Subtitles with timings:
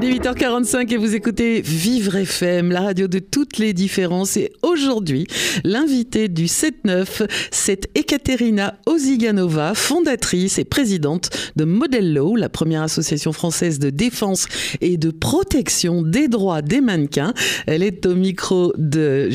[0.00, 4.36] Il est 8h45 et vous écoutez Vivre FM, la radio de toutes les différences.
[4.36, 5.26] Et aujourd'hui,
[5.64, 13.80] l'invité du 7-9, c'est Ekaterina Oziganova, fondatrice et présidente de Modello, la première association française
[13.80, 14.46] de défense
[14.80, 17.34] et de protection des droits des mannequins.
[17.66, 19.28] Elle est au micro de,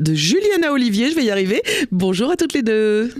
[0.00, 1.62] de Juliana Olivier, je vais y arriver.
[1.92, 3.12] Bonjour à toutes les deux.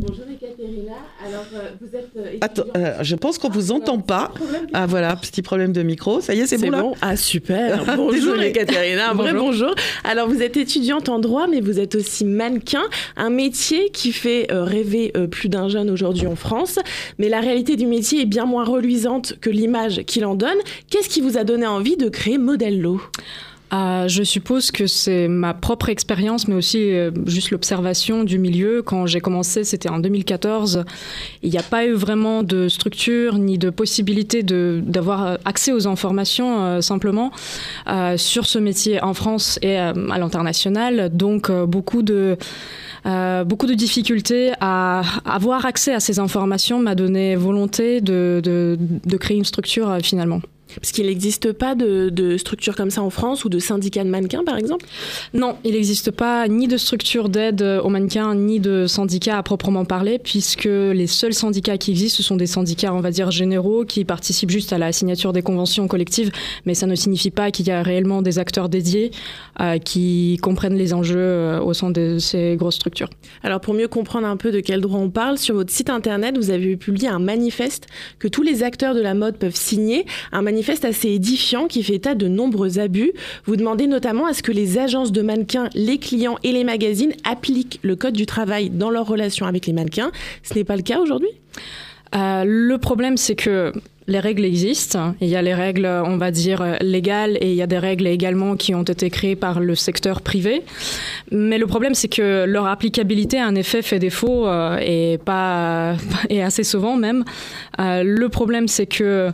[0.00, 0.92] Bonjour Ekaterina.
[1.26, 2.10] Alors, euh, vous êtes.
[2.16, 4.32] Euh, Attends, euh, je pense qu'on vous entend pas.
[4.72, 6.20] Ah voilà, petit problème de micro.
[6.20, 7.84] Ça y est, c'est bon, bon Ah super.
[7.96, 9.10] bonjour Ekaterina.
[9.10, 9.74] Un vrai bonjour.
[10.04, 12.84] Alors, vous êtes étudiante en droit, mais vous êtes aussi mannequin,
[13.16, 16.78] un métier qui fait rêver plus d'un jeune aujourd'hui en France.
[17.18, 20.58] Mais la réalité du métier est bien moins reluisante que l'image qu'il en donne.
[20.90, 23.00] Qu'est-ce qui vous a donné envie de créer Modello
[23.72, 28.82] euh, je suppose que c'est ma propre expérience, mais aussi euh, juste l'observation du milieu.
[28.82, 30.84] Quand j'ai commencé, c'était en 2014.
[31.42, 36.64] Il n'y a pas eu vraiment de structure ni de possibilité d'avoir accès aux informations
[36.64, 37.30] euh, simplement
[37.88, 41.10] euh, sur ce métier en France et à l'international.
[41.14, 42.36] Donc beaucoup de
[43.04, 49.44] beaucoup de difficultés à avoir accès à ces informations m'a donné volonté de créer une
[49.44, 50.40] structure finalement.
[50.76, 54.10] Parce qu'il n'existe pas de, de, structure comme ça en France ou de syndicat de
[54.10, 54.86] mannequins, par exemple?
[55.34, 59.84] Non, il n'existe pas ni de structure d'aide aux mannequins, ni de syndicat à proprement
[59.84, 63.84] parler, puisque les seuls syndicats qui existent, ce sont des syndicats, on va dire, généraux,
[63.84, 66.30] qui participent juste à la signature des conventions collectives,
[66.66, 69.10] mais ça ne signifie pas qu'il y a réellement des acteurs dédiés
[69.60, 73.08] euh, qui comprennent les enjeux euh, au sein de ces grosses structures.
[73.42, 76.36] Alors, pour mieux comprendre un peu de quel droit on parle, sur votre site internet,
[76.36, 77.86] vous avez publié un manifeste
[78.18, 81.84] que tous les acteurs de la mode peuvent signer, un manifeste manifeste assez édifiant qui
[81.84, 83.12] fait état de nombreux abus.
[83.44, 87.12] Vous demandez notamment à ce que les agences de mannequins, les clients et les magazines
[87.22, 90.10] appliquent le code du travail dans leurs relations avec les mannequins.
[90.42, 91.28] Ce n'est pas le cas aujourd'hui?
[92.16, 93.72] Euh, Le problème, c'est que
[94.08, 95.14] les règles existent.
[95.20, 98.08] Il y a les règles, on va dire, légales et il y a des règles
[98.08, 100.62] également qui ont été créées par le secteur privé.
[101.30, 105.94] Mais le problème, c'est que leur applicabilité, en effet, fait défaut euh, et, pas,
[106.30, 107.22] et assez souvent même.
[107.78, 109.30] Euh, le problème, c'est que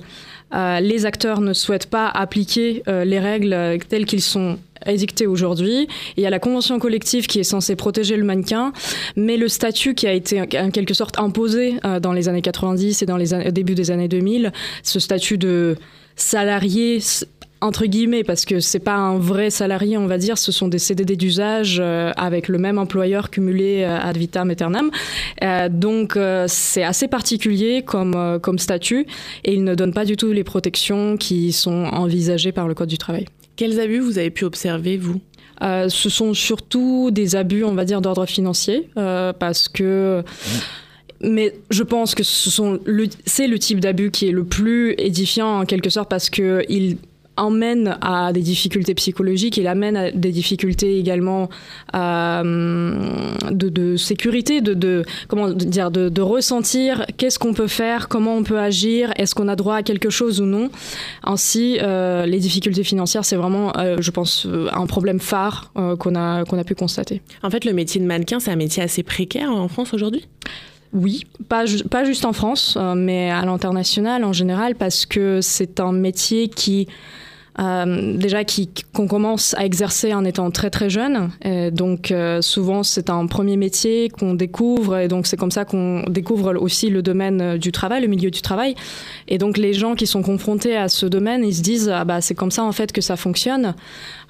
[0.53, 5.89] euh, les acteurs ne souhaitent pas appliquer euh, les règles telles qu'ils sont édictées aujourd'hui.
[6.17, 8.73] Il y a la convention collective qui est censée protéger le mannequin,
[9.17, 13.03] mais le statut qui a été en quelque sorte imposé euh, dans les années 90
[13.03, 14.53] et dans les début des années 2000,
[14.83, 15.77] ce statut de
[16.17, 17.01] salarié
[17.65, 20.79] entre guillemets, parce que c'est pas un vrai salarié, on va dire, ce sont des
[20.79, 24.91] CDD d'usage euh, avec le même employeur cumulé euh, ad vitam aeternam.
[25.43, 29.07] Euh, donc c'est assez particulier comme, comme statut
[29.45, 32.91] et il ne donne pas du tout les protections qui sont envisagées par le Code
[32.91, 33.25] du travail.
[33.57, 35.21] Quels abus vous avez pu observer, vous?
[35.63, 40.23] Ce sont surtout des abus, on va dire, d'ordre financier, parce que...
[41.23, 42.81] mais je pense que ce sont
[43.25, 46.99] c'est le type d'abus qui est le plus édifiant en quelque sorte parce que il
[47.37, 51.49] emmène à des difficultés psychologiques, il amène à des difficultés également
[51.95, 58.09] euh, de, de, sécurité, de, de comment dire, de, de ressentir qu'est-ce qu'on peut faire,
[58.09, 60.71] comment on peut agir, est-ce qu'on a droit à quelque chose ou non.
[61.25, 66.45] Ainsi, euh, les difficultés financières, c'est vraiment, euh, je pense, un problème phare qu'on a
[66.45, 67.23] qu'on a pu constater.
[67.43, 70.27] En fait, le métier de mannequin, c'est un métier assez précaire en France aujourd'hui?
[70.93, 75.93] Oui, pas, pas juste en France, mais à l'international en général, parce que c'est un
[75.93, 76.87] métier qui
[77.61, 78.43] euh, déjà
[78.93, 81.31] qu'on commence à exercer en étant très très jeune.
[81.43, 85.65] Et donc euh, souvent c'est un premier métier qu'on découvre et donc c'est comme ça
[85.65, 88.75] qu'on découvre aussi le domaine du travail, le milieu du travail.
[89.29, 92.21] Et donc les gens qui sont confrontés à ce domaine, ils se disent ah bah
[92.21, 93.75] c'est comme ça en fait que ça fonctionne.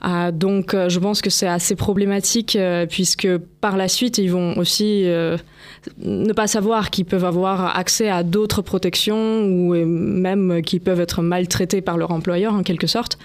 [0.06, 3.26] Ah, donc euh, je pense que c'est assez problématique euh, puisque
[3.64, 5.38] par la suite ils vont aussi euh,
[5.96, 11.22] ne pas savoir qu'ils peuvent avoir accès à d'autres protections ou même qu'ils peuvent être
[11.22, 13.16] maltraités par leur employeur en quelque sorte.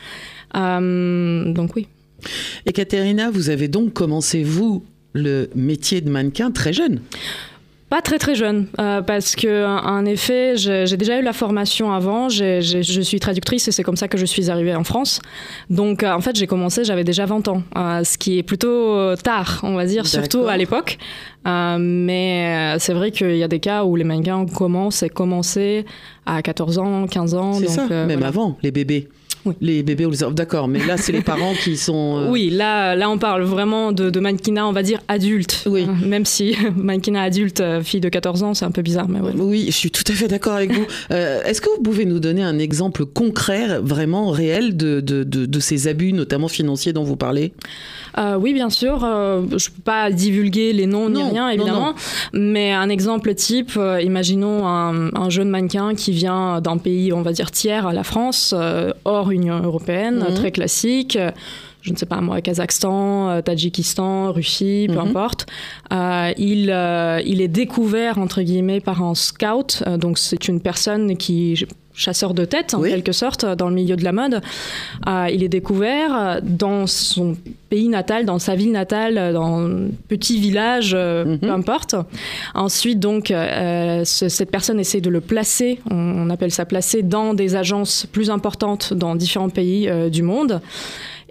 [0.55, 1.89] Euh, donc oui.
[2.65, 7.01] Et Katerina, vous avez donc commencé, vous, le métier de mannequin très jeune?
[7.89, 12.29] Pas très très jeune, euh, parce que en effet, j'ai déjà eu la formation avant.
[12.29, 15.21] J je suis traductrice et c'est comme ça que je suis arrivée en France.
[15.69, 19.15] Donc euh, en fait, j'ai commencé, j'avais déjà 20 ans, euh, ce qui est plutôt
[19.17, 20.97] tard, on va dire, surtout à l'époque.
[21.47, 25.57] Euh, mais c'est vrai qu'il y a des cas où les mannequins commencent et commencent
[26.25, 27.53] à 14 ans, 15 ans.
[27.53, 28.27] C'est ça, même voilà.
[28.27, 29.07] avant, les bébés.
[29.61, 32.19] Les bébés ou les D'accord, mais là, c'est les parents qui sont.
[32.19, 35.63] Euh, oui, là, là, on parle vraiment de, de mannequinat, on va dire adulte.
[35.65, 35.85] Oui.
[35.87, 39.07] Hein, même si mannequinat adulte, euh, fille de 14 ans, c'est un peu bizarre.
[39.07, 40.85] Mais Oui, je suis tout à fait d'accord avec vous.
[41.11, 45.59] Euh, est-ce que vous pouvez nous donner un exemple concret, vraiment réel, de, de, de,
[45.59, 47.53] ces abus, notamment financiers, dont vous parlez?
[48.37, 48.99] Oui, bien sûr.
[48.99, 51.95] je ne peux pas divulguer les noms ni rien, évidemment.
[52.33, 57.31] Mais un exemple type, imaginons un, un, jeune mannequin qui vient d'un pays, on va
[57.31, 58.53] dire, tiers à la France,
[59.05, 60.33] hors Union européenne, mhm.
[60.35, 61.17] très classique
[61.81, 65.07] je ne sais pas moi, Kazakhstan, euh, Tadjikistan, Russie, peu mhm.
[65.07, 65.45] importe.
[65.93, 69.83] Euh, il, euh, il est découvert, entre guillemets, par un scout.
[69.97, 74.05] donc, c'est une personne qui chasseur de tête en quelque sorte dans le milieu de
[74.05, 74.41] la mode.
[75.31, 77.35] il est découvert dans son
[77.69, 81.39] pays natal, dans sa ville natale, dans un petit village, mhm.
[81.39, 81.95] peu importe.
[82.55, 83.33] Ensuite, donc,
[84.03, 88.93] cette personne essaie de le placer, on, appelle ça placer, dans des agences plus importantes
[88.93, 90.61] dans différents pays du monde.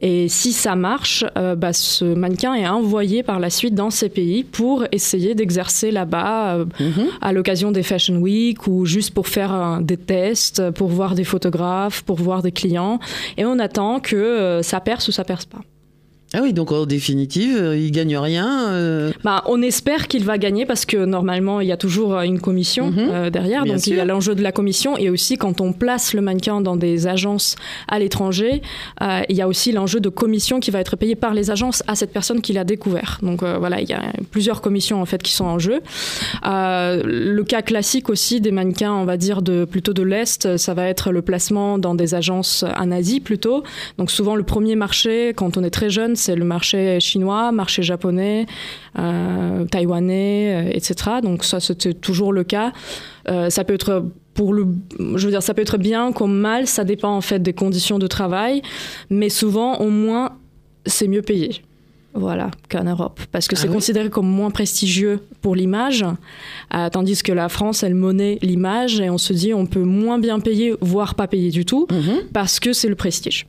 [0.00, 4.08] Et si ça marche, euh, bah, ce mannequin est envoyé par la suite dans ces
[4.08, 7.08] pays pour essayer d'exercer là-bas euh, mhm.
[7.20, 12.02] à l'occasion des Fashion Week ou juste pour faire des tests, pour voir des photographes,
[12.02, 13.00] pour voir des clients.
[13.36, 15.60] Et on attend que euh, ça perce ou ça perce pas.
[16.34, 18.68] Ah oui, donc en définitive, euh, il gagne rien.
[18.68, 19.12] Euh.
[19.24, 22.38] Bah, on espère qu'il va gagner parce que normalement, il y a toujours euh, une
[22.38, 23.30] commission mhm.
[23.30, 23.64] derrière.
[23.64, 26.60] donc il y a l'enjeu de la commission et aussi quand on place le mannequin
[26.60, 27.56] dans des agences
[27.88, 28.60] à l'étranger,
[29.00, 31.94] il y a aussi l'enjeu de commission qui va être payée par les agences à
[31.94, 33.18] cette personne qui l'a découvert.
[33.22, 35.80] Donc voilà, il y a plusieurs commissions en fait qui sont en jeu.
[36.44, 40.86] le cas classique aussi des mannequins, on va dire de plutôt de l'est, ça va
[40.88, 43.62] être le placement dans des agences en Asie plutôt.
[43.96, 47.82] Donc souvent le premier marché quand on est très jeune c'est le marché chinois, marché
[47.82, 48.46] japonais,
[48.98, 50.94] euh, taïwanais, euh, etc.
[51.22, 52.72] Donc ça, c'était toujours le cas.
[53.28, 54.04] Euh, ça peut être
[54.34, 54.66] pour le,
[54.98, 57.98] je veux dire, ça peut être bien comme mal, ça dépend en fait des conditions
[57.98, 58.62] de travail,
[59.10, 60.36] mais souvent, au moins,
[60.86, 61.62] c'est mieux payé.
[62.14, 63.20] Voilà, qu'en Europe.
[63.30, 66.04] Parce que ah c'est considéré comme moins prestigieux pour l'image,
[66.92, 70.40] tandis que la France, elle monnaie l'image et on se dit on peut moins bien
[70.40, 72.22] payer, voire pas payer du tout, mhm.
[72.32, 73.46] parce que c'est le prestige.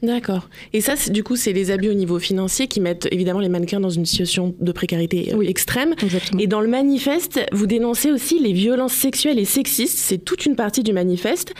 [0.00, 0.48] D'accord.
[0.72, 3.80] Et ça, du coup, c'est les abus au niveau financier qui mettent évidemment les mannequins
[3.80, 5.94] dans une situation de précarité euh, extrême.
[6.38, 9.98] Et dans le manifeste, vous dénoncez aussi les violences sexuelles et sexistes.
[9.98, 11.52] C'est toute une partie du manifeste.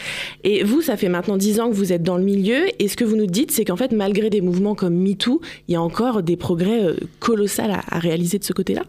[0.44, 2.66] Et vous, ça fait maintenant dix ans que vous êtes dans le milieu.
[2.78, 5.72] Et ce que vous nous dites, c'est qu'en fait, malgré des mouvements comme MeToo, il
[5.72, 8.84] y a encore des progrès euh, colossaux à réaliser de ce côté-là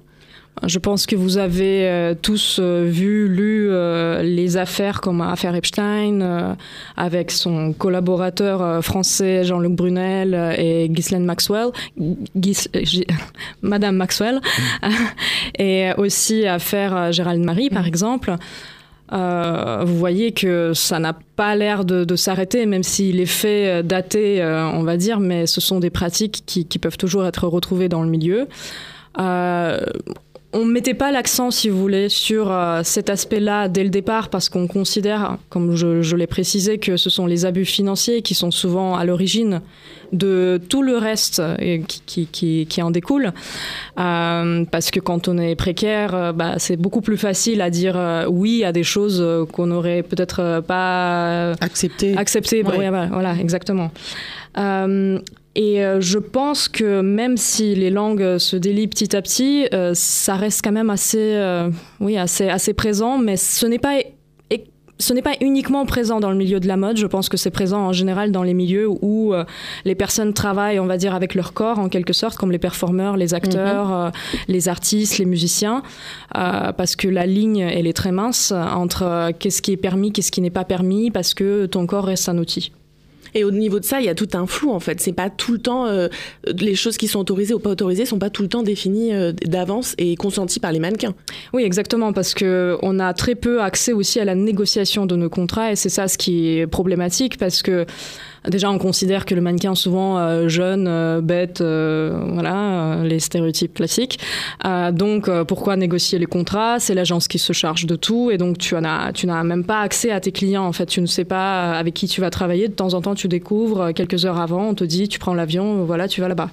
[0.68, 5.56] je pense que vous avez euh, tous euh, vu, lu euh, les affaires comme l'affaire
[5.56, 6.58] Epstein
[6.98, 11.70] avec son collaborateur français Jean-Luc Brunel et Ghislaine Maxwell,
[13.62, 14.42] Madame Maxwell,
[15.60, 17.88] et aussi affaire Gérald Marie par mm.
[17.88, 18.36] exemple.
[19.12, 24.84] vous voyez que ça n'a pas l'air de, s'arrêter, même si les faits datés, on
[24.84, 28.10] va dire, mais ce sont des pratiques qui, qui peuvent toujours être retrouvées dans le
[28.10, 28.48] milieu
[30.52, 34.30] on ne mettait pas l'accent, si vous voulez, sur euh, cet aspect-là dès le départ
[34.30, 38.50] parce qu'on considère, comme je, l'ai précisé, que ce sont les abus financiers qui sont
[38.50, 39.62] souvent à l'origine
[40.12, 43.32] de tout le reste euh, qui, en découle.
[44.00, 48.64] Euh, parce que quand on est précaire, bah, c'est beaucoup plus facile à dire oui
[48.64, 49.24] à des choses
[49.54, 52.18] qu'on n'aurait peut-être pas accepté.
[52.18, 53.92] Accepté, voilà, exactement.
[55.60, 59.92] Et euh, je pense que même si les langues se délient petit à petit, euh,
[59.94, 61.70] ça reste quand même assez, euh,
[62.00, 64.00] oui, assez, assez présent, mais ce n'est pas
[65.02, 67.52] ce n'est pas uniquement présent dans le milieu de la mode, je pense que c'est
[67.52, 69.34] présent en général dans les milieux où
[69.86, 73.16] les personnes travaillent, on va dire, avec leur corps en quelque sorte, comme les performeurs,
[73.16, 74.12] les acteurs, mhm.
[74.50, 75.84] les artistes, les musiciens,
[76.34, 80.42] parce que la ligne, elle est très mince entre qu'est-ce qui est permis, qu'est-ce qui
[80.42, 82.74] n'est pas permis, parce que ton corps reste un outil.
[83.34, 85.00] Et au niveau de ça, il y a tout un flou en fait.
[85.02, 86.08] C'est pas tout le temps euh,
[86.48, 89.32] les choses qui sont autorisées ou pas autorisées sont pas tout le temps définies euh,
[89.32, 91.14] d'avance et consenties par les mannequins.
[91.54, 95.30] Oui, exactement, parce que on a très peu accès aussi à la négociation de nos
[95.30, 97.86] contrats et c'est ça ce qui est problématique parce que
[98.48, 103.74] Déjà, on considère que le mannequin souvent euh, jeune, euh, bête, euh, voilà, les stéréotypes
[103.74, 104.20] classiques.
[104.92, 106.80] donc, pourquoi négocier les contrats?
[106.80, 109.82] C'est l'agence qui se charge de tout, et donc tu as, tu n'as même pas
[109.82, 110.66] accès à tes clients.
[110.66, 112.68] En fait, tu ne sais pas avec qui tu vas travailler.
[112.68, 115.84] De temps en temps, tu découvres quelques heures avant, on te dit, tu prends l'avion,
[115.86, 116.50] voilà, tu vas là-bas.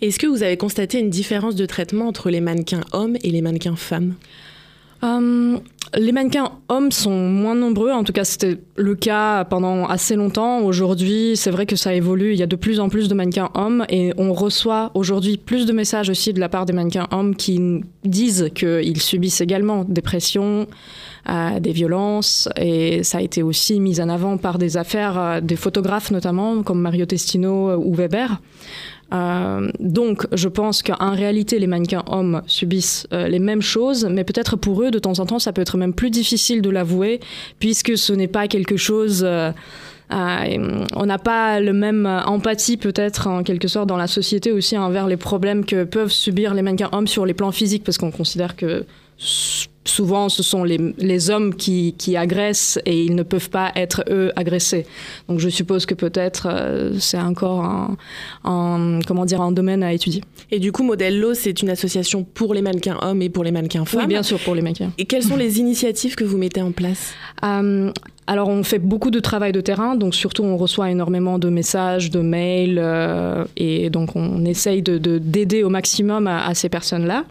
[0.00, 3.42] Est-ce que vous avez constaté une différence de traitement entre les mannequins hommes et les
[3.42, 4.14] mannequins femmes?
[5.02, 5.58] Euh,
[5.96, 10.60] les mannequins hommes sont moins nombreux, en tout cas c'était le cas pendant assez longtemps.
[10.60, 13.50] Aujourd'hui, c'est vrai que ça évolue, il y a de plus en plus de mannequins
[13.54, 17.34] hommes et on reçoit aujourd'hui plus de messages aussi de la part des mannequins hommes
[17.34, 20.68] qui disent qu'ils subissent également des pressions,
[21.28, 25.40] euh, des violences et ça a été aussi mis en avant par des affaires, euh,
[25.40, 28.40] des photographes notamment comme Mario Testino ou Weber.
[29.12, 34.24] Euh, donc, je pense qu'en réalité, les mannequins hommes subissent euh, les mêmes choses, mais
[34.24, 37.20] peut-être pour eux, de temps en temps, ça peut être même plus difficile de l'avouer,
[37.58, 39.24] puisque ce n'est pas quelque chose...
[39.24, 39.52] Euh,
[40.12, 45.06] on n'a pas le même empathie peut-être en quelque sorte dans la société aussi envers
[45.06, 48.56] les problèmes que peuvent subir les mannequins hommes sur les plans physiques parce qu'on considère
[48.56, 48.84] que
[49.90, 54.86] souvent ce sont les, hommes qui, agressent et ils ne peuvent pas être eux agressés.
[55.28, 57.64] Donc je suppose que peut-être euh, c'est encore
[58.44, 60.22] un, comment dire, un domaine à étudier.
[60.50, 63.84] Et du coup, Modello, c'est une association pour les mannequins hommes et pour les mannequins
[63.84, 64.00] femmes.
[64.02, 64.92] Oui, bien sûr, pour les mannequins.
[64.98, 67.12] Et quelles sont les initiatives que vous mettez en place?
[67.44, 67.92] Euh,
[68.30, 72.12] alors on fait beaucoup de travail de terrain, donc surtout on reçoit énormément de messages,
[72.12, 77.24] de mails, euh, et donc on essaye de, d'aider au maximum à, ces personnes-là.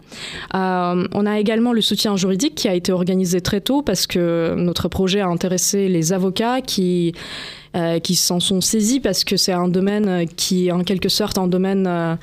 [0.54, 4.54] Euh, on a également le soutien juridique qui a été organisé très tôt parce que
[4.58, 7.14] notre projet a intéressé les avocats qui
[7.76, 11.38] euh, qui s'en sont saisis parce que c'est un domaine qui est en quelque sorte
[11.38, 12.16] un domaine, euh,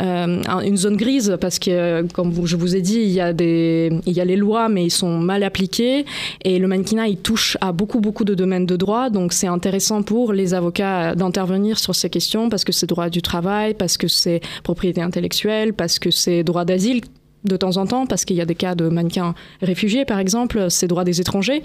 [0.00, 3.90] euh, une zone grise parce que, comme je vous ai dit, il y, a des,
[4.06, 6.04] il y a les lois mais ils sont mal appliqués
[6.44, 9.10] et le mannequinat il touche à beaucoup beaucoup de domaines de droit.
[9.10, 13.22] Donc c'est intéressant pour les avocats d'intervenir sur ces questions parce que c'est droit du
[13.22, 17.00] travail, parce que c'est propriété intellectuelle, parce que c'est droit d'asile
[17.44, 20.66] de temps en temps, parce qu'il y a des cas de mannequins réfugiés, par exemple,
[20.70, 21.62] c'est droit des étrangers.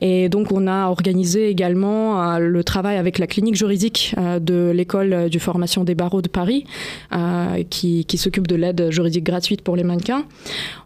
[0.00, 4.72] Et donc, on a organisé également euh, le travail avec la clinique juridique euh, de
[4.74, 6.64] l'école du formation des barreaux de Paris,
[7.12, 10.24] euh, qui, qui s'occupe de l'aide juridique gratuite pour les mannequins.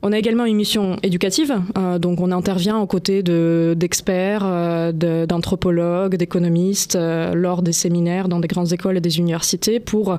[0.02, 1.54] On a également une mission éducative,
[2.00, 6.96] donc on intervient aux côtés d'experts, d'anthropologues, d'économistes
[7.34, 10.18] lors des séminaires dans des grandes écoles et des universités pour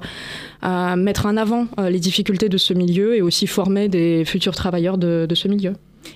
[0.98, 5.36] mettre en avant les difficultés de ce milieu et aussi former des futurs travailleurs de
[5.36, 5.74] ce milieu.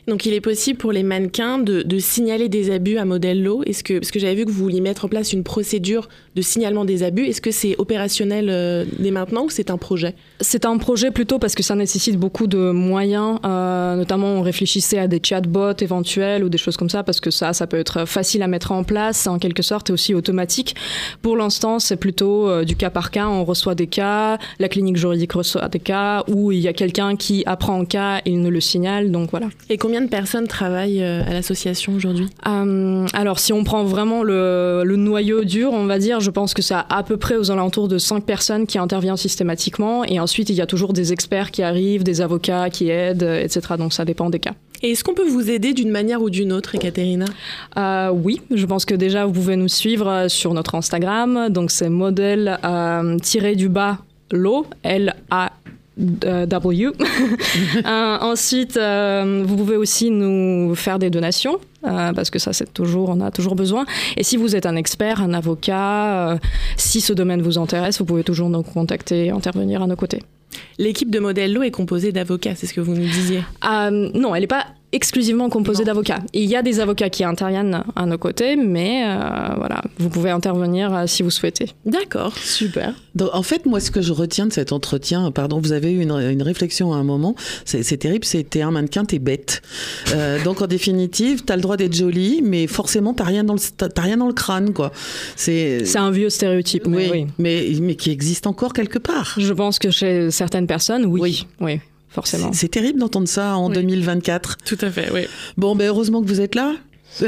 [0.07, 3.63] Donc il est possible pour les mannequins de, signaler des abus à Modello.
[3.63, 6.41] Est-ce que parce que j'avais vu que vous vouliez mettre en place une procédure de
[6.41, 10.15] signalement des abus, est-ce que c'est opérationnel euh, dès maintenant ou c'est un projet?
[10.41, 13.39] C'est un projet plutôt parce que ça nécessite beaucoup de moyens.
[13.45, 17.31] Euh, notamment, on réfléchissait à des chatbots éventuels ou des choses comme ça parce que
[17.31, 20.75] ça, ça peut être facile à mettre en place en quelque sorte et aussi automatique.
[21.21, 23.27] Pour l'instant, c'est plutôt euh, du cas par cas.
[23.27, 27.15] On reçoit des cas, la clinique juridique reçoit des cas où il y a quelqu'un
[27.15, 29.11] qui apprend un cas, il ne le signale.
[29.11, 29.47] Donc voilà.
[29.77, 32.27] Combien de personnes travaillent euh, à l'association aujourd'hui?
[32.47, 36.61] Euh, Alors, si on prend vraiment le, noyau dur, on va dire, je pense que
[36.61, 40.03] c'est à peu près aux alentours de 5 personnes qui interviennent systématiquement.
[40.03, 43.61] Et ensuite, il y a toujours des experts qui arrivent, des avocats qui aident, etc.
[43.77, 44.53] Donc, ça dépend des cas.
[44.81, 47.25] Et est-ce qu'on peut vous aider d'une manière ou d'une autre, Ekaterina?
[47.77, 51.47] Euh, Oui, je pense que déjà, vous pouvez nous suivre sur notre Instagram.
[51.49, 52.59] Donc, c'est modèle
[53.21, 53.99] tiré du bas
[54.31, 54.65] l'eau,
[55.97, 56.91] W.
[57.85, 62.71] Euh, ensuite, euh, vous pouvez aussi nous faire des donations euh, parce que ça, c'est
[62.73, 63.85] toujours, on a toujours besoin.
[64.17, 66.39] Et si vous êtes un expert, un avocat,
[66.77, 70.23] si ce domaine vous intéresse, vous pouvez toujours nous contacter et intervenir à nos côtés.
[70.77, 74.47] L'équipe de Modello est composée d'avocats, c'est ce que vous nous disiez Non, elle n'est
[74.47, 76.21] pas exclusivement composé d'avocats.
[76.33, 80.29] Il y a des avocats qui interviennent à nos côtés, mais euh, voilà, vous pouvez
[80.29, 81.71] intervenir euh, si vous souhaitez.
[81.85, 82.93] D'accord, super.
[83.15, 86.01] Donc, en fait, moi, ce que je retiens de cet entretien, pardon, vous avez eu
[86.01, 87.35] une, une réflexion à un moment,
[87.65, 89.61] c'est terrible, c'était un mannequin, t'es bête.
[90.13, 93.59] Euh, donc, en définitive, t'as le droit d'être jolie, mais forcément, t'as rien, dans le,
[93.97, 94.91] rien dans le crâne, quoi.
[95.35, 99.35] C'est un vieux stéréotype, mais, oui, Mais, mais qui existe encore quelque part.
[99.37, 101.19] Je pense que chez certaines personnes, oui.
[101.21, 101.47] Oui.
[101.59, 101.79] oui
[102.13, 102.51] forcément.
[102.53, 104.57] C'est terrible d'entendre ça en 2024.
[104.65, 105.27] Tout à fait, oui.
[105.57, 106.75] Bon, ben heureusement que vous êtes là.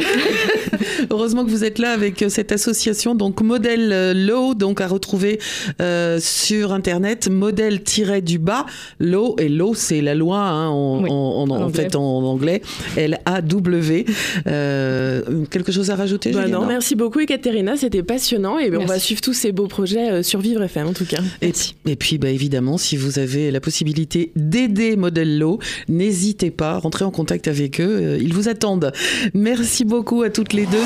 [1.10, 4.88] Heureusement que vous êtes là avec euh, cette association, donc Modèle euh, Law, donc à
[4.88, 5.40] retrouver
[5.82, 7.82] euh, sur internet, modèle
[8.24, 8.66] du bas
[9.00, 12.62] Law et Law c'est la loi hein, en, fait en anglais,
[12.98, 14.06] L A W.
[14.46, 19.22] quelque chose à rajouter bah Non, merci beaucoup Ekaterina, c'était passionnant et on va suivre
[19.22, 21.22] tous ces beaux projets sur Vivre FM en tout cas.
[21.42, 21.52] Et,
[21.86, 27.06] et puis bah, évidemment, si vous avez la possibilité d'aider Modèle Law, n'hésitez pas, rentrez
[27.06, 28.92] en contact avec eux, ils vous attendent.
[29.34, 30.86] Merci Merci beaucoup à toutes les deux.